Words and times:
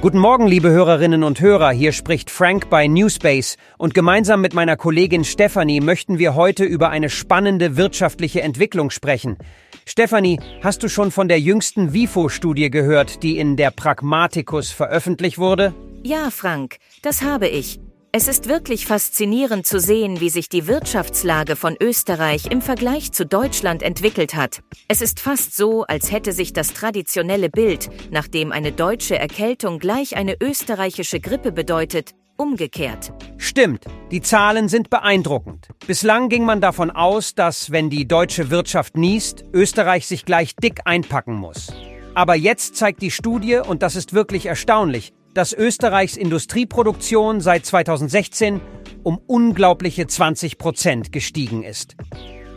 Guten 0.00 0.18
Morgen, 0.18 0.46
liebe 0.46 0.70
Hörerinnen 0.70 1.22
und 1.22 1.42
Hörer. 1.42 1.72
Hier 1.72 1.92
spricht 1.92 2.30
Frank 2.30 2.70
bei 2.70 2.86
Newspace 2.86 3.58
und 3.76 3.92
gemeinsam 3.92 4.40
mit 4.40 4.54
meiner 4.54 4.78
Kollegin 4.78 5.24
Stephanie 5.24 5.82
möchten 5.82 6.18
wir 6.18 6.34
heute 6.34 6.64
über 6.64 6.88
eine 6.88 7.10
spannende 7.10 7.76
wirtschaftliche 7.76 8.40
Entwicklung 8.40 8.88
sprechen. 8.88 9.36
Stephanie, 9.84 10.40
hast 10.62 10.82
du 10.82 10.88
schon 10.88 11.10
von 11.10 11.28
der 11.28 11.38
jüngsten 11.38 11.92
WIFO-Studie 11.92 12.70
gehört, 12.70 13.22
die 13.22 13.36
in 13.36 13.58
der 13.58 13.72
Pragmaticus 13.72 14.70
veröffentlicht 14.70 15.36
wurde? 15.36 15.74
Ja, 16.02 16.30
Frank, 16.30 16.78
das 17.02 17.20
habe 17.20 17.48
ich. 17.48 17.78
Es 18.12 18.26
ist 18.26 18.48
wirklich 18.48 18.86
faszinierend 18.86 19.66
zu 19.66 19.78
sehen, 19.78 20.18
wie 20.18 20.30
sich 20.30 20.48
die 20.48 20.66
Wirtschaftslage 20.66 21.54
von 21.54 21.76
Österreich 21.80 22.46
im 22.50 22.60
Vergleich 22.60 23.12
zu 23.12 23.24
Deutschland 23.24 23.84
entwickelt 23.84 24.34
hat. 24.34 24.62
Es 24.88 25.00
ist 25.00 25.20
fast 25.20 25.56
so, 25.56 25.84
als 25.84 26.10
hätte 26.10 26.32
sich 26.32 26.52
das 26.52 26.74
traditionelle 26.74 27.50
Bild, 27.50 27.88
nachdem 28.10 28.50
eine 28.50 28.72
deutsche 28.72 29.16
Erkältung 29.16 29.78
gleich 29.78 30.16
eine 30.16 30.36
österreichische 30.42 31.20
Grippe 31.20 31.52
bedeutet, 31.52 32.16
umgekehrt. 32.36 33.12
Stimmt, 33.36 33.84
die 34.10 34.22
Zahlen 34.22 34.68
sind 34.68 34.90
beeindruckend. 34.90 35.68
Bislang 35.86 36.28
ging 36.28 36.44
man 36.44 36.60
davon 36.60 36.90
aus, 36.90 37.36
dass, 37.36 37.70
wenn 37.70 37.90
die 37.90 38.08
deutsche 38.08 38.50
Wirtschaft 38.50 38.96
niest, 38.96 39.44
Österreich 39.52 40.08
sich 40.08 40.24
gleich 40.24 40.56
dick 40.56 40.80
einpacken 40.84 41.36
muss. 41.36 41.72
Aber 42.16 42.34
jetzt 42.34 42.74
zeigt 42.74 43.02
die 43.02 43.12
Studie, 43.12 43.58
und 43.58 43.82
das 43.82 43.94
ist 43.94 44.14
wirklich 44.14 44.46
erstaunlich, 44.46 45.12
dass 45.34 45.52
Österreichs 45.52 46.16
Industrieproduktion 46.16 47.40
seit 47.40 47.66
2016 47.66 48.60
um 49.02 49.18
unglaubliche 49.26 50.06
20 50.06 50.58
Prozent 50.58 51.12
gestiegen 51.12 51.62
ist. 51.62 51.96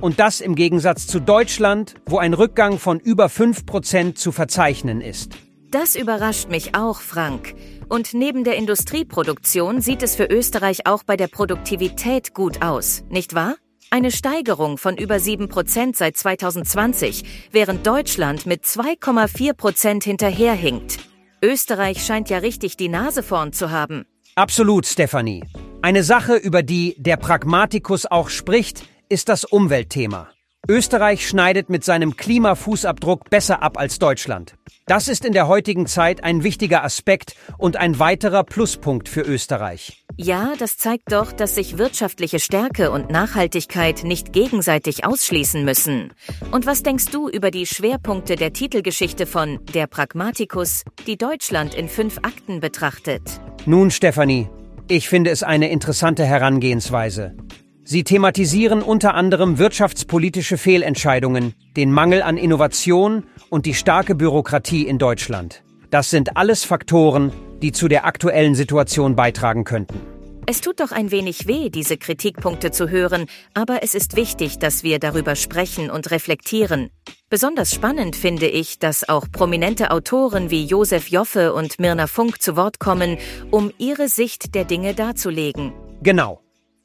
Und 0.00 0.20
das 0.20 0.40
im 0.40 0.54
Gegensatz 0.54 1.06
zu 1.06 1.20
Deutschland, 1.20 1.94
wo 2.06 2.18
ein 2.18 2.34
Rückgang 2.34 2.78
von 2.78 2.98
über 3.00 3.28
5 3.28 3.66
Prozent 3.66 4.18
zu 4.18 4.32
verzeichnen 4.32 5.00
ist. 5.00 5.32
Das 5.70 5.96
überrascht 5.96 6.50
mich 6.50 6.74
auch, 6.74 7.00
Frank. 7.00 7.54
Und 7.88 8.14
neben 8.14 8.44
der 8.44 8.56
Industrieproduktion 8.56 9.80
sieht 9.80 10.02
es 10.02 10.14
für 10.14 10.26
Österreich 10.26 10.86
auch 10.86 11.02
bei 11.02 11.16
der 11.16 11.28
Produktivität 11.28 12.34
gut 12.34 12.62
aus, 12.62 13.04
nicht 13.08 13.34
wahr? 13.34 13.56
Eine 13.90 14.10
Steigerung 14.10 14.78
von 14.78 14.96
über 14.96 15.20
7 15.20 15.48
Prozent 15.48 15.96
seit 15.96 16.16
2020, 16.16 17.48
während 17.52 17.86
Deutschland 17.86 18.46
mit 18.46 18.64
2,4 18.64 19.54
Prozent 19.54 20.04
hinterherhinkt. 20.04 20.98
Österreich 21.44 22.02
scheint 22.02 22.30
ja 22.30 22.38
richtig 22.38 22.78
die 22.78 22.88
Nase 22.88 23.22
vorn 23.22 23.52
zu 23.52 23.70
haben. 23.70 24.06
Absolut, 24.34 24.86
Stefanie. 24.86 25.44
Eine 25.82 26.02
Sache, 26.02 26.36
über 26.36 26.62
die 26.62 26.96
der 26.96 27.18
Pragmatikus 27.18 28.06
auch 28.06 28.30
spricht, 28.30 28.88
ist 29.10 29.28
das 29.28 29.44
Umweltthema. 29.44 30.28
Österreich 30.66 31.28
schneidet 31.28 31.68
mit 31.68 31.84
seinem 31.84 32.16
Klimafußabdruck 32.16 33.28
besser 33.28 33.62
ab 33.62 33.78
als 33.78 33.98
Deutschland. 33.98 34.54
Das 34.86 35.06
ist 35.06 35.26
in 35.26 35.34
der 35.34 35.46
heutigen 35.46 35.86
Zeit 35.86 36.24
ein 36.24 36.42
wichtiger 36.42 36.82
Aspekt 36.82 37.36
und 37.58 37.76
ein 37.76 37.98
weiterer 37.98 38.44
Pluspunkt 38.44 39.10
für 39.10 39.20
Österreich. 39.20 40.03
Ja, 40.16 40.52
das 40.56 40.78
zeigt 40.78 41.10
doch, 41.10 41.32
dass 41.32 41.56
sich 41.56 41.76
wirtschaftliche 41.76 42.38
Stärke 42.38 42.92
und 42.92 43.10
Nachhaltigkeit 43.10 44.04
nicht 44.04 44.32
gegenseitig 44.32 45.04
ausschließen 45.04 45.64
müssen. 45.64 46.12
Und 46.52 46.66
was 46.66 46.84
denkst 46.84 47.06
du 47.06 47.28
über 47.28 47.50
die 47.50 47.66
Schwerpunkte 47.66 48.36
der 48.36 48.52
Titelgeschichte 48.52 49.26
von 49.26 49.58
Der 49.74 49.88
Pragmatikus, 49.88 50.84
die 51.08 51.16
Deutschland 51.16 51.74
in 51.74 51.88
fünf 51.88 52.18
Akten 52.18 52.60
betrachtet? 52.60 53.22
Nun, 53.66 53.90
Stefanie, 53.90 54.48
ich 54.86 55.08
finde 55.08 55.30
es 55.30 55.42
eine 55.42 55.70
interessante 55.70 56.24
Herangehensweise. 56.24 57.34
Sie 57.82 58.04
thematisieren 58.04 58.82
unter 58.82 59.14
anderem 59.14 59.58
wirtschaftspolitische 59.58 60.58
Fehlentscheidungen, 60.58 61.54
den 61.76 61.90
Mangel 61.90 62.22
an 62.22 62.36
Innovation 62.36 63.24
und 63.50 63.66
die 63.66 63.74
starke 63.74 64.14
Bürokratie 64.14 64.86
in 64.86 64.98
Deutschland. 64.98 65.64
Das 65.90 66.10
sind 66.10 66.36
alles 66.36 66.64
Faktoren, 66.64 67.32
die 67.62 67.72
zu 67.72 67.88
der 67.88 68.04
aktuellen 68.04 68.54
Situation 68.54 69.16
beitragen 69.16 69.64
könnten. 69.64 70.13
Es 70.46 70.60
tut 70.60 70.80
doch 70.80 70.92
ein 70.92 71.10
wenig 71.10 71.46
weh, 71.46 71.70
diese 71.70 71.96
Kritikpunkte 71.96 72.70
zu 72.70 72.90
hören, 72.90 73.26
aber 73.54 73.82
es 73.82 73.94
ist 73.94 74.14
wichtig, 74.14 74.58
dass 74.58 74.82
wir 74.82 74.98
darüber 74.98 75.36
sprechen 75.36 75.90
und 75.90 76.10
reflektieren. 76.10 76.90
Besonders 77.30 77.74
spannend 77.74 78.14
finde 78.14 78.46
ich, 78.46 78.78
dass 78.78 79.08
auch 79.08 79.26
prominente 79.30 79.90
Autoren 79.90 80.50
wie 80.50 80.66
Josef 80.66 81.08
Joffe 81.08 81.54
und 81.54 81.80
Mirna 81.80 82.06
Funk 82.06 82.42
zu 82.42 82.56
Wort 82.56 82.78
kommen, 82.78 83.16
um 83.50 83.72
ihre 83.78 84.08
Sicht 84.08 84.54
der 84.54 84.64
Dinge 84.64 84.92
darzulegen. 84.94 85.72
Genau. 86.02 86.42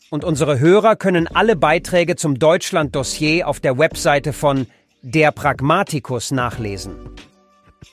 Und 0.09 0.23
unsere 0.23 0.59
Hörer 0.59 0.95
können 0.95 1.27
alle 1.27 1.57
Beiträge 1.57 2.15
zum 2.15 2.39
Deutschland-Dossier 2.39 3.45
auf 3.45 3.59
der 3.59 3.77
Webseite 3.77 4.31
von 4.31 4.67
Der 5.01 5.31
Pragmatikus 5.31 6.31
nachlesen. 6.31 6.95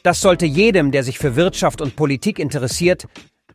Das 0.05 0.21
sollte 0.21 0.47
jedem, 0.47 0.93
der 0.93 1.03
sich 1.03 1.19
für 1.19 1.35
Wirtschaft 1.35 1.81
und 1.81 1.97
Politik 1.97 2.39
interessiert, 2.39 3.07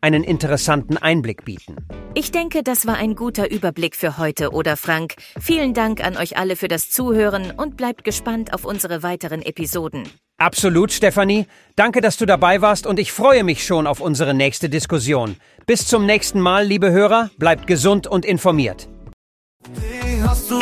einen 0.02 0.24
interessanten 0.24 0.98
Einblick 0.98 1.44
bieten. 1.44 1.76
Ich 2.14 2.30
denke, 2.30 2.62
das 2.62 2.86
war 2.86 2.96
ein 2.96 3.14
guter 3.14 3.50
Überblick 3.50 3.96
für 3.96 4.18
heute, 4.18 4.50
oder 4.50 4.76
Frank? 4.76 5.14
Vielen 5.40 5.72
Dank 5.72 6.04
an 6.04 6.16
euch 6.16 6.36
alle 6.36 6.56
für 6.56 6.68
das 6.68 6.90
Zuhören 6.90 7.52
und 7.56 7.76
bleibt 7.76 8.04
gespannt 8.04 8.52
auf 8.52 8.64
unsere 8.64 9.02
weiteren 9.02 9.40
Episoden. 9.40 10.08
Absolut, 10.38 10.92
Stefanie. 10.92 11.46
Danke, 11.76 12.00
dass 12.00 12.16
du 12.16 12.26
dabei 12.26 12.60
warst 12.60 12.86
und 12.86 12.98
ich 12.98 13.12
freue 13.12 13.44
mich 13.44 13.64
schon 13.64 13.86
auf 13.86 14.00
unsere 14.00 14.34
nächste 14.34 14.68
Diskussion. 14.68 15.36
Bis 15.66 15.86
zum 15.86 16.04
nächsten 16.04 16.40
Mal, 16.40 16.66
liebe 16.66 16.90
Hörer, 16.90 17.30
bleibt 17.38 17.66
gesund 17.66 18.06
und 18.06 18.24
informiert. 18.24 18.88
Wie 19.74 20.20
hast 20.22 20.50
du? 20.50 20.61